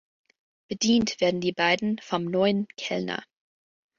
Bedient 0.67 1.21
werden 1.21 1.41
die 1.41 1.51
beiden 1.51 1.99
vom 1.99 2.25
neuen 2.25 2.67
„Kellner“. 2.75 3.23